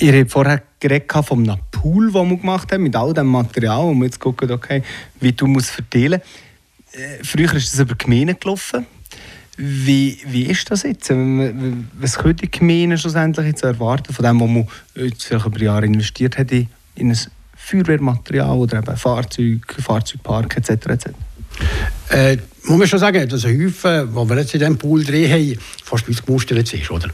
Ihr 0.00 0.12
habt 0.20 0.30
vorher 0.30 0.62
geredet 0.78 1.12
von 1.24 1.48
einem 1.48 1.58
Pool, 1.72 2.12
den 2.12 2.30
wir 2.30 2.36
gemacht 2.36 2.72
haben, 2.72 2.84
mit 2.84 2.94
all 2.94 3.12
dem 3.12 3.26
Material, 3.26 3.82
wo 3.82 3.94
wir 3.94 4.04
jetzt 4.04 4.20
gucken, 4.20 4.50
okay, 4.50 4.82
wie 5.20 5.32
du 5.32 5.46
musst 5.46 5.70
verteilen 5.70 6.20
äh, 6.92 7.24
Früher 7.24 7.52
ist 7.54 7.72
das 7.72 7.80
über 7.80 7.94
Gemeinden 7.94 8.38
gelaufen. 8.38 8.86
Wie, 9.56 10.18
wie 10.26 10.44
ist 10.44 10.70
das 10.70 10.84
jetzt? 10.84 11.10
Was 11.10 12.18
können 12.18 12.36
die 12.36 12.50
Gemeinden 12.50 12.96
schlussendlich 12.96 13.46
jetzt 13.46 13.64
erwarten 13.64 14.14
von 14.14 14.24
dem, 14.24 14.40
was 14.40 14.48
man 14.48 14.68
jetzt 14.94 15.30
über 15.30 15.60
Jahre 15.60 15.86
investiert 15.86 16.38
hat 16.38 16.52
in 16.52 16.68
in 16.98 17.10
ein 17.10 17.18
Feuerwehrmaterial 17.56 18.56
oder 18.56 18.78
eben 18.78 18.96
Fahrzeug, 18.96 19.74
Fahrzeugpark 19.78 20.56
etc. 20.56 20.70
etc. 20.86 21.10
Äh, 22.10 22.38
muss 22.64 22.78
man 22.78 22.88
schon 22.88 22.98
sagen, 22.98 23.28
dass 23.28 23.44
ein 23.44 23.64
Haufen, 23.66 24.14
wo 24.14 24.28
wir 24.28 24.36
jetzt 24.36 24.52
in 24.52 24.60
diesem 24.60 24.76
Pool 24.76 25.02
drin 25.02 25.30
haben, 25.30 25.58
fast 25.84 26.08
ausgemustert 26.08 26.72
ist. 26.72 26.90
Oder? 26.90 27.08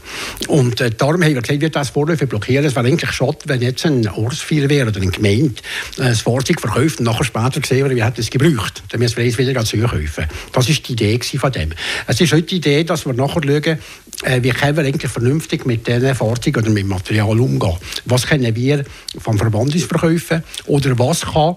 Und 0.47 0.81
äh, 0.81 0.91
darum 0.91 1.23
haben 1.23 1.33
wir 1.33 1.41
gesagt, 1.41 1.61
wir 1.61 1.69
das 1.69 1.89
vorläufig 1.89 2.27
blockieren. 2.27 2.65
Es 2.65 2.75
wäre 2.75 2.85
eigentlich 2.85 3.11
schade, 3.11 3.37
wenn 3.45 3.61
jetzt 3.61 3.85
ein 3.85 4.07
Ortsfeuerwehr 4.07 4.87
oder 4.87 5.01
eine 5.01 5.11
Gemeinde 5.11 5.55
äh, 5.97 6.03
ein 6.03 6.15
Fahrzeug 6.15 6.59
verkauft 6.59 6.99
und 6.99 7.05
nachher 7.05 7.23
später 7.23 7.61
gesehen 7.61 7.89
wie 7.89 8.03
hat 8.03 8.19
es 8.19 8.29
gebraucht. 8.29 8.83
Dann 8.89 8.99
müssen 8.99 9.17
wir 9.17 9.25
es 9.25 9.37
wieder 9.37 9.63
zukaufen. 9.63 10.25
Das 10.51 10.69
war 10.69 10.75
die 10.75 10.91
Idee 10.91 11.19
von 11.19 11.51
dem. 11.51 11.71
Es 12.07 12.19
ist 12.19 12.33
heute 12.33 12.43
die 12.43 12.57
Idee, 12.57 12.83
dass 12.83 13.05
wir 13.05 13.13
nachher 13.13 13.41
schauen, 13.41 13.79
äh, 14.23 14.43
wie 14.43 14.49
können 14.49 14.77
wir 14.77 14.83
eigentlich 14.83 15.11
vernünftig 15.11 15.65
mit 15.65 15.87
diesen 15.87 16.15
Fahrzeugen 16.15 16.63
oder 16.63 16.71
mit 16.71 16.85
Material 16.85 17.39
umgehen. 17.39 17.77
Was 18.05 18.27
können 18.27 18.55
wir 18.55 18.83
vom 19.17 19.37
Verband 19.37 19.73
verkaufen 19.73 20.43
oder 20.65 20.97
was 20.99 21.21
kann 21.21 21.55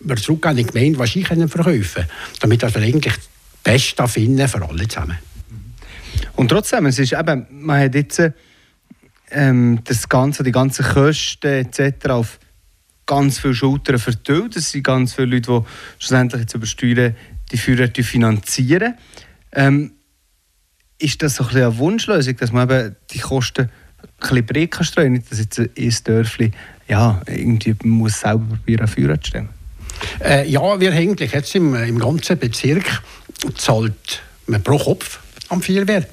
wir 0.00 0.16
zurück 0.16 0.46
an 0.46 0.56
die 0.56 0.64
Gemeinde 0.64 0.98
wahrscheinlich 0.98 1.50
verkaufen 1.50 2.04
damit 2.40 2.62
wir 2.62 2.82
eigentlich 2.82 3.14
das 3.14 3.28
Beste 3.62 4.08
finden 4.08 4.48
für 4.48 4.66
alle 4.66 4.88
zusammen. 4.88 5.18
Und 6.36 6.48
trotzdem, 6.48 6.86
es 6.86 6.98
ist 6.98 7.12
eben, 7.12 7.46
man 7.50 7.80
hat 7.80 7.94
jetzt 7.94 8.22
ähm, 9.30 9.80
das 9.84 10.08
Ganze, 10.08 10.42
die 10.42 10.52
ganzen 10.52 10.84
Kosten 10.84 11.46
etc. 11.48 12.08
auf 12.08 12.38
ganz 13.06 13.38
viele 13.38 13.54
Schultern 13.54 13.98
verteilt. 13.98 14.56
Es 14.56 14.70
sind 14.70 14.84
ganz 14.84 15.14
viele 15.14 15.36
Leute, 15.36 15.50
die 15.50 16.04
schlussendlich 16.04 16.42
jetzt 16.42 16.54
über 16.54 16.66
Steuern 16.66 17.14
die 17.50 17.56
Führer 17.56 17.88
finanzieren. 18.02 18.94
Ähm, 19.52 19.92
ist 20.98 21.22
das 21.22 21.36
so 21.36 21.44
ein 21.44 21.56
eine 21.56 21.78
Wunschlösung, 21.78 22.36
dass 22.36 22.52
man 22.52 22.68
eben 22.68 22.96
die 23.10 23.18
Kosten 23.18 23.70
ein 24.02 24.08
bisschen 24.20 24.46
breit 24.46 24.70
kann 24.70 24.84
streuen, 24.84 25.12
nicht 25.12 25.30
dass 25.30 25.38
jetzt 25.38 25.58
ein 25.58 25.94
Dörfli 26.04 26.50
ja, 26.88 27.20
irgendwie 27.26 27.74
muss 27.84 28.20
selber 28.20 28.44
probieren, 28.46 28.88
Führer 28.88 29.20
zu 29.20 29.28
stellen? 29.28 29.48
Äh, 30.24 30.48
ja, 30.48 30.80
wir 30.80 30.92
eigentlich 30.92 31.32
jetzt 31.32 31.54
im, 31.54 31.74
im 31.74 31.98
ganzen 31.98 32.38
Bezirk 32.38 33.02
zahlt 33.56 34.22
man 34.46 34.62
pro 34.62 34.78
Kopf 34.78 35.20
am 35.48 35.62
Feuerwehr. 35.62 36.06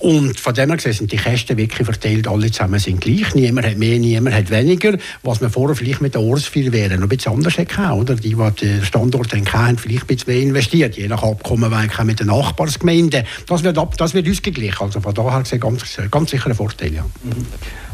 Und 0.00 0.38
von 0.38 0.54
dem 0.54 0.68
her 0.68 0.76
gesehen 0.76 0.92
sind 0.92 1.12
die 1.12 1.16
Kosten 1.16 1.56
wirklich 1.56 1.84
verteilt, 1.84 2.26
alle 2.26 2.50
zusammen 2.50 2.78
sind 2.78 3.00
gleich. 3.00 3.34
Niemand 3.34 3.66
hat 3.66 3.78
mehr, 3.78 3.98
niemand 3.98 4.34
hat 4.34 4.50
weniger. 4.50 4.98
Was 5.22 5.40
man 5.40 5.50
vorher 5.50 5.76
vielleicht 5.76 6.00
mit 6.00 6.14
der 6.14 6.20
Ortsfeuerwehr 6.20 6.88
noch 6.96 7.02
ein 7.02 7.08
bisschen 7.08 7.32
anders 7.32 7.56
hätte 7.56 7.80
oder? 7.92 8.14
Die, 8.16 8.34
die 8.34 8.50
den 8.60 8.84
Standort 8.84 9.32
haben, 9.32 9.52
haben 9.52 9.78
vielleicht 9.78 10.04
ein 10.04 10.06
bisschen 10.08 10.32
mehr 10.32 10.42
investiert. 10.42 10.96
Je 10.96 11.08
nach 11.08 11.22
Abkommen 11.22 11.72
mit 12.04 12.20
den 12.20 12.26
Nachbarsgemeinden. 12.26 13.24
Das 13.46 13.62
wird, 13.62 13.78
das 13.96 14.14
wird 14.14 14.28
ausgeglichen. 14.28 14.82
Also 14.82 15.00
von 15.00 15.14
daher 15.14 15.42
gesehen 15.42 15.60
ganz, 15.60 15.84
ganz 16.10 16.30
sicher 16.30 16.48
ein 16.48 16.54
Vorteil, 16.54 16.94
ja. 16.94 17.06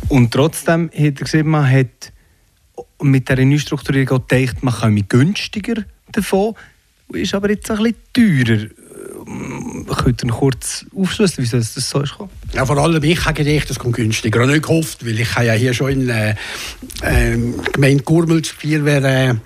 Und 0.09 0.33
trotzdem 0.33 0.91
hat 0.93 0.99
er 0.99 1.13
gesehen, 1.13 1.49
man 1.49 1.71
hat 1.71 2.13
mit 3.03 3.29
dieser 3.29 3.45
Neustrukturierung 3.45 4.19
auch 4.19 4.27
gedacht, 4.27 4.63
man 4.63 4.75
komme 4.75 5.03
günstiger 5.03 5.85
davon. 6.13 6.55
ist 7.13 7.35
aber 7.35 7.51
jetzt 7.51 7.71
ein 7.71 7.83
bisschen 7.83 7.97
teurer. 8.13 9.95
Könnt 9.97 10.23
ihr 10.23 10.31
kurz 10.31 10.85
aufschlüsseln, 10.95 11.45
wieso 11.45 11.57
das 11.57 11.75
so 11.75 12.01
ist? 12.01 12.15
Ja, 12.53 12.67
vor 12.67 12.79
allem 12.79 13.03
ich 13.03 13.25
habe 13.25 13.43
gedacht, 13.43 13.71
das 13.71 13.79
kommt 13.79 13.97
günstiger. 13.97 14.43
Und 14.43 14.51
nicht 14.51 14.63
gehofft, 14.63 15.05
weil 15.05 15.19
ich 15.19 15.35
habe 15.35 15.47
ja 15.47 15.53
hier 15.55 15.75
schon 15.75 15.91
in 15.91 16.09
äh, 16.09 16.35
äh, 17.03 17.37
Gemeinde 17.73 18.03
Gurmels 18.05 18.49
Feuerwehr 18.51 19.37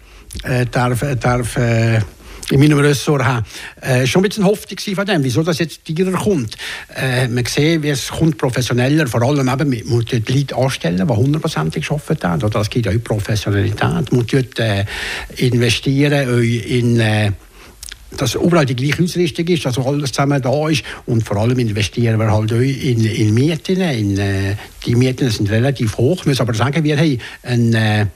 äh, 0.43 0.67
darf, 0.67 1.05
darf 1.21 1.57
äh, 1.57 2.00
in 2.50 2.61
meinem 2.61 2.78
Ressort 2.78 3.25
haben. 3.25 3.47
Äh, 3.81 4.07
schon 4.07 4.23
ein 4.23 4.28
bisschen 4.28 4.45
Hoffnung 4.45 4.78
von 4.95 5.07
dem, 5.07 5.25
wieso 5.25 5.43
das 5.43 5.59
jetzt 5.59 5.81
teurer 5.85 6.12
kommt. 6.12 6.57
Äh, 6.95 7.28
man 7.28 7.45
sieht, 7.45 7.83
wie 7.83 7.88
es 7.90 8.09
kommt 8.09 8.38
professioneller, 8.38 9.07
vor 9.07 9.23
allem 9.23 9.49
eben, 9.49 9.71
man 9.71 9.87
muss 9.87 10.07
die 10.07 10.23
Leute 10.26 10.57
anstellen, 10.57 11.07
die 11.07 11.14
hundertprozentig 11.14 11.87
gearbeitet 11.87 12.25
haben. 12.25 12.43
Oder 12.43 12.61
es 12.61 12.71
gibt 12.71 12.88
auch 12.88 13.05
Professionalität. 13.05 13.81
Man 13.83 14.07
muss 14.12 14.26
dort 14.26 14.59
äh, 14.59 14.85
investieren 15.37 16.43
in... 16.43 17.00
Äh, 17.00 17.33
dass 18.17 18.35
überall 18.35 18.64
die 18.64 18.75
gleiche 18.75 19.02
Ausrüstung 19.02 19.47
ist, 19.49 19.67
dass 19.67 19.78
alles 19.78 20.12
zusammen 20.12 20.40
da 20.40 20.69
ist 20.69 20.83
und 21.05 21.23
vor 21.25 21.37
allem 21.37 21.59
investieren 21.59 22.19
wir 22.19 22.33
halt 22.33 22.52
auch 22.52 22.57
in, 22.57 23.05
in 23.05 23.35
Mieten. 23.35 23.81
In, 23.83 24.19
äh, 24.19 24.57
die 24.87 24.95
Mieten 24.95 25.31
sind 25.31 25.50
relativ 25.50 25.99
hoch, 25.99 26.21
ich 26.21 26.26
muss 26.26 26.40
aber 26.40 26.55
sagen, 26.55 26.83
wir 26.85 26.97
haben 26.97 27.19
einen, 27.43 28.11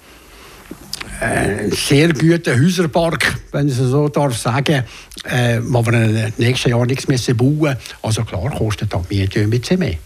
äh, 1.22 1.70
sehr 1.70 2.12
guten 2.12 2.60
Häuserpark, 2.60 3.38
wenn 3.52 3.68
ich 3.68 3.78
es 3.78 3.90
so 3.90 4.08
darf 4.08 4.36
sagen, 4.36 4.82
äh, 5.24 5.60
wo 5.62 5.84
wir 5.86 5.92
den 5.92 6.32
nächsten 6.36 6.70
Jahren 6.70 6.88
nichts 6.88 7.06
müssen 7.06 7.36
bauen 7.36 7.76
Also 8.02 8.24
klar, 8.24 8.50
kostet 8.50 8.92
die 8.92 9.14
Miete 9.14 9.40
ein 9.40 9.50
bisschen 9.50 9.78
mehr. 9.78 9.96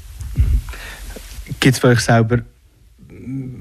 Gibt 1.59 1.75
es 1.75 1.79
für 1.79 1.89
euch 1.89 2.01
selber, 2.01 2.41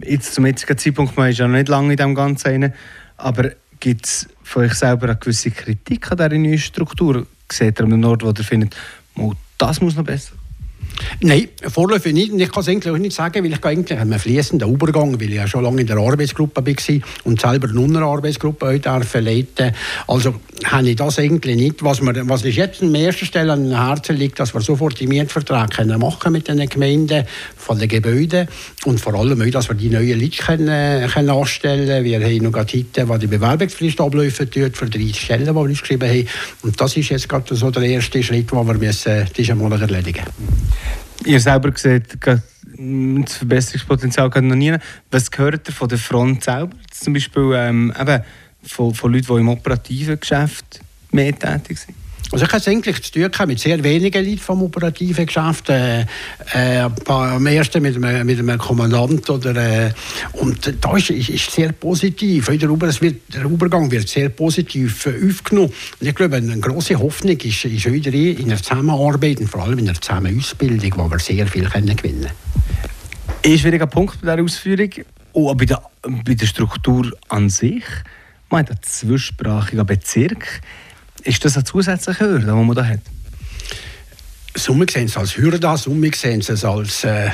jetzt 0.04 0.34
zum 0.34 0.46
jetzigen 0.46 0.78
Zeitpunkt, 0.78 1.16
man 1.16 1.30
ist 1.30 1.40
ja 1.40 1.48
noch 1.48 1.56
nicht 1.56 1.70
lange 1.70 1.92
in 1.94 1.98
dem 1.98 2.14
Ganzen, 2.14 2.74
aber 3.18 3.52
gibt 3.80 4.06
es 4.06 4.28
von 4.44 4.66
euch 4.66 4.74
selber 4.74 5.08
eine 5.08 5.16
gewisse 5.16 5.52
Kritik 5.52 6.12
an 6.12 6.18
dieser 6.18 6.38
neuen 6.38 6.58
Struktur? 6.58 7.26
Seht 7.50 7.80
ihr 7.80 7.86
an 7.86 7.94
einem 7.94 8.04
Ort, 8.04 8.24
wo 8.24 8.30
ihr 8.30 8.44
findet, 8.44 8.76
das 9.58 9.80
muss 9.80 9.96
noch 9.96 10.04
besser? 10.04 10.34
Nein, 11.22 11.48
vorläufig 11.68 12.14
nicht. 12.14 12.32
Und 12.32 12.40
ich 12.40 12.52
kann 12.52 12.62
es 12.62 12.70
eigentlich 12.70 12.94
auch 12.94 12.98
nicht 12.98 13.16
sagen, 13.16 13.44
weil 13.44 13.52
ich 13.52 13.64
eigentlich 13.64 14.00
einen 14.00 14.20
fließenden 14.20 14.72
Übergang, 14.72 15.20
weil 15.20 15.30
ich 15.30 15.36
ja 15.36 15.48
schon 15.48 15.64
lange 15.64 15.82
in 15.82 15.88
der 15.88 15.98
Arbeitsgruppe 15.98 16.66
war 16.66 17.02
und 17.24 17.42
selber 17.42 17.70
eine 17.70 17.80
Unterarbeitsgruppe 17.80 18.80
darf 18.80 19.14
leiten. 19.16 19.74
Also 20.08 20.36
habe 20.64 20.90
ich 20.90 20.96
das 20.96 21.20
eigentlich 21.20 21.56
nicht. 21.56 21.84
Was, 21.84 22.02
mir, 22.02 22.28
was 22.28 22.44
ist 22.44 22.56
jetzt 22.56 22.82
an 22.82 22.96
erster 22.96 23.26
Stelle 23.26 23.54
an 23.54 23.64
den 23.66 23.78
Herzen 23.78 24.16
liegt, 24.16 24.40
dass 24.40 24.54
wir 24.54 24.62
sofort 24.62 25.00
die 25.00 25.08
Mietverträge 25.08 25.68
können 25.76 26.00
machen 26.00 26.32
mit 26.32 26.48
den 26.48 26.68
Gemeinden 26.68 27.26
von 27.58 27.80
den 27.80 27.88
Gebäuden 27.88 28.48
und 28.86 29.00
vor 29.00 29.16
allem 29.16 29.42
auch, 29.42 29.52
dass 29.52 29.70
wir 29.70 29.76
die 29.76 29.90
neuen 29.90 30.20
Leute 30.20 30.38
können, 30.38 31.10
können 31.10 31.30
anstellen 31.30 32.04
Wir 32.04 32.20
haben 32.20 32.38
noch 32.38 32.58
heute, 32.58 33.10
wo 33.10 33.18
die 33.18 33.28
Bewerbungsfrist 33.28 34.00
abläuft, 34.00 34.38
für 34.38 34.46
30 34.46 35.20
Stellen, 35.20 35.46
die 35.46 35.54
wir 35.54 35.62
uns 35.62 35.82
geschrieben 35.82 36.10
haben. 36.10 36.28
Und 36.62 36.80
das 36.80 36.96
ist 36.98 37.10
jetzt 37.10 37.30
gerade 37.30 37.56
so 37.56 37.72
der 37.72 37.84
erste 37.84 38.22
Schritt, 38.22 38.52
den 38.52 38.68
wir 38.68 38.74
müssen, 38.74 39.26
diesen 39.36 39.58
Monat 39.58 39.82
erledigen 39.82 40.24
müssen. 40.38 40.85
Ihr 41.26 41.40
selber 41.40 41.72
seht, 41.76 42.18
das 42.24 42.42
Verbesserungspotenzial 43.38 44.30
geht 44.30 44.44
noch 44.44 44.56
nie. 44.56 44.76
Was 45.12 45.32
gehört 45.32 45.68
ihr 45.68 45.74
von 45.74 45.90
der 45.90 45.98
Front 45.98 46.44
selber? 46.44 46.76
Zum 46.92 47.14
Beispiel 47.14 47.52
ähm, 47.56 47.94
eben, 48.00 48.24
von, 48.64 48.94
von 48.94 49.14
Leuten, 49.14 49.28
die 49.28 49.40
im 49.40 49.50
operativen 49.50 50.20
Geschäft 50.20 50.82
mehr 51.12 51.38
tätig 51.38 51.80
sind? 51.80 52.05
Also 52.32 52.46
ich 52.46 52.52
habe 52.52 52.72
eigentlich 52.72 53.02
zu 53.04 53.12
tun 53.12 53.48
mit 53.48 53.60
sehr 53.60 53.84
wenigen 53.84 54.26
Leuten 54.26 54.40
vom 54.40 54.64
operativen 54.64 55.26
Geschäft. 55.26 55.70
Äh, 55.70 56.06
äh, 56.54 56.90
am 57.06 57.46
ersten 57.46 57.82
mit 57.82 57.96
einem, 57.96 58.26
mit 58.26 58.40
einem 58.40 58.58
Kommandant. 58.58 59.30
Oder, 59.30 59.56
äh, 59.56 59.94
und 60.34 60.74
da 60.82 60.98
ist, 60.98 61.12
ist 61.12 61.52
sehr 61.52 61.72
positiv. 61.72 62.48
Der, 62.48 62.70
wird, 62.70 63.34
der 63.34 63.44
Übergang 63.46 63.92
wird 63.92 64.10
sehr 64.10 64.30
positiv 64.30 65.06
äh, 65.06 65.30
aufgenommen. 65.30 65.72
Und 66.00 66.08
ich 66.08 66.16
glaube, 66.16 66.38
eine 66.38 66.60
große 66.60 66.98
Hoffnung 66.98 67.38
ist, 67.38 67.66
ist 67.66 67.92
wieder 67.92 68.14
in 68.14 68.50
der 68.50 68.58
Zusammenarbeit 68.58 69.40
und 69.40 69.48
vor 69.48 69.64
allem 69.64 69.80
in 69.80 69.86
der 69.86 70.02
Zusammenausbildung, 70.02 70.94
wo 70.98 71.12
wir 71.12 71.20
sehr 71.20 71.46
viel 71.48 71.66
gewinnen 71.66 71.96
können. 71.96 72.28
Ein 73.46 73.58
schwieriger 73.58 73.88
Punkt 73.88 74.20
bei 74.22 74.36
dieser 74.36 74.44
Ausführung, 74.44 74.90
auch 75.34 75.54
bei 75.54 75.66
der, 75.66 75.82
bei 76.02 76.34
der 76.34 76.46
Struktur 76.48 77.12
an 77.30 77.50
sich 77.50 77.84
man 78.50 78.64
hat 78.64 78.72
einen 78.72 78.84
zwischsprachigen 78.84 79.86
Bezirk. 79.86 80.62
Ist 81.26 81.44
das 81.44 81.56
eine 81.56 81.64
zusätzliche 81.64 82.24
Hürde, 82.24 82.46
die 82.46 82.52
man 82.52 82.76
da 82.76 82.86
hat? 82.86 83.00
Summe 84.54 84.86
sehen 84.90 85.08
es 85.08 85.18
als 85.18 85.36
Hürde, 85.36 85.76
Summe 85.76 86.12
sehen 86.14 86.40
es 86.40 86.64
als, 86.64 87.04
äh, 87.04 87.32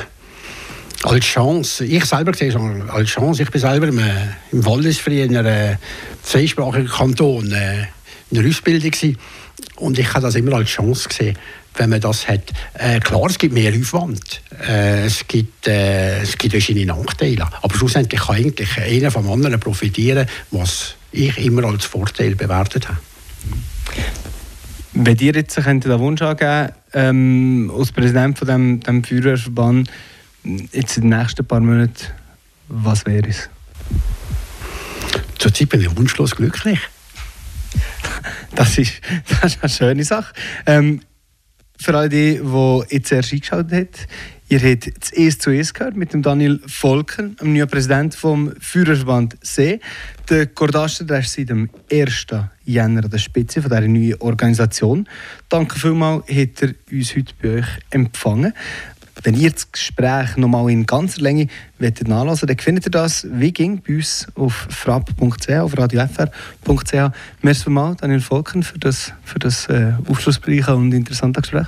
als 1.04 1.26
Chance. 1.26 1.84
Ich 1.84 2.06
selber 2.06 2.34
sehe 2.34 2.50
es 2.50 2.90
als 2.90 3.10
Chance. 3.10 3.44
Ich 3.44 3.52
bin 3.52 3.60
selber 3.60 3.90
im, 3.90 4.00
äh, 4.00 4.28
im 4.54 4.66
Wallisfried 4.66 5.30
in 5.30 5.36
einem 5.36 5.74
äh, 5.74 5.78
zweisprachigen 6.24 6.88
Kanton 6.88 7.52
äh, 7.52 7.82
in 8.32 8.42
der 8.42 8.48
Ausbildung 8.48 8.90
gewesen. 8.90 9.18
und 9.76 10.00
ich 10.00 10.08
habe 10.14 10.22
das 10.22 10.36
immer 10.36 10.56
als 10.56 10.70
Chance 10.70 11.10
gesehen 11.10 11.38
wenn 11.76 11.90
man 11.90 12.02
das 12.02 12.28
hat. 12.28 12.52
Äh, 12.74 13.00
klar, 13.00 13.28
es 13.30 13.38
gibt 13.38 13.54
mehr 13.54 13.74
Aufwand, 13.74 14.42
äh, 14.68 15.06
es 15.06 15.26
gibt, 15.26 15.66
es 15.66 16.38
gibt 16.38 16.52
verschiedene 16.52 16.88
Nachteile, 16.88 17.48
aber 17.62 17.74
schlussendlich 17.74 18.20
kann 18.20 18.36
eigentlich 18.36 18.78
einer 18.78 19.10
vom 19.10 19.32
anderen 19.32 19.58
profitieren, 19.58 20.28
was 20.52 20.96
ich 21.14 21.38
immer 21.38 21.64
als 21.64 21.86
Vorteil 21.86 22.36
bewertet 22.36 22.90
habe. 22.90 22.98
Wenn 24.94 25.18
ihr 25.18 25.34
jetzt 25.34 25.58
den 25.58 26.00
Wunsch 26.00 26.22
angeben 26.22 26.74
ähm, 26.94 27.72
als 27.76 27.92
Präsident 27.92 28.38
von 28.38 28.48
dem, 28.48 28.80
dem 28.82 29.04
Führerverband, 29.04 29.90
jetzt 30.72 30.98
in 30.98 31.10
den 31.10 31.18
nächsten 31.18 31.46
paar 31.46 31.62
Monaten, 31.62 32.08
was 32.68 33.06
wäre 33.06 33.30
es? 33.30 33.50
Zurzeit 35.38 35.70
bin 35.70 35.82
ich 35.82 35.98
wunschlos 35.98 36.36
glücklich. 36.36 36.80
Das 38.54 38.78
ist, 38.78 39.02
das 39.42 39.56
ist 39.56 39.64
eine 39.64 39.70
schöne 39.70 40.04
Sache. 40.04 40.34
Ähm, 40.66 41.02
für 41.80 41.98
alle 41.98 42.10
die, 42.10 42.42
die 42.44 42.84
jetzt 42.90 43.12
erst 43.12 43.32
eingeschaltet 43.32 43.74
haben, 43.74 44.08
Ihr 44.52 44.60
habt 44.60 44.86
das 45.00 45.14
«Es 45.14 45.40
zu 45.40 45.50
Es» 45.52 45.74
gehört 45.74 45.96
mit 45.96 46.12
dem 46.12 46.22
Daniel 46.24 46.60
Volker, 46.68 47.24
dem 47.24 47.54
neuen 47.54 47.70
Präsident 47.70 48.16
vom 48.16 48.52
Führerverband 48.60 49.38
See. 49.42 49.80
Der 50.30 50.48
Cordaster 50.48 51.06
der 51.06 51.20
ist 51.20 51.32
seit 51.32 51.48
dem 51.48 51.70
1. 51.90 52.28
Jänner 52.72 53.04
an 53.04 53.10
der 53.10 53.18
Spitze 53.18 53.62
von 53.62 53.70
dieser 53.70 53.88
neuen 53.88 54.16
Organisation. 54.22 55.08
Danke 55.50 55.80
vielmals, 55.80 56.28
hat 56.28 56.62
er 56.62 56.74
uns 56.92 57.16
heute 57.16 57.34
bei 57.42 57.50
euch 57.60 57.68
empfangen. 57.90 58.54
Wenn 59.24 59.36
ihr 59.36 59.52
das 59.52 59.72
Gespräch 59.72 60.36
nochmal 60.38 60.72
in 60.72 60.86
ganzer 60.86 61.22
Länge 61.22 61.48
wollt 61.78 62.08
nachlesen 62.08 62.48
dann 62.48 62.58
findet 62.58 62.88
ihr 62.88 62.92
das 62.92 63.28
wie 63.32 63.52
ging 63.52 63.82
bei 63.86 63.96
uns 63.96 64.28
auf 64.36 64.68
frapp.ch, 64.70 65.50
auf 65.50 65.78
radiofr.ch. 65.78 66.94
Merci 67.42 67.64
vielmals, 67.64 67.98
Daniel 68.02 68.22
Volken, 68.22 68.64
für 68.64 68.80
das, 68.80 69.14
für 69.24 69.40
das 69.40 69.68
äh, 69.68 69.94
aufschlussreiche 70.08 70.76
und 70.76 70.92
interessante 70.94 71.42
Gespräch. 71.42 71.68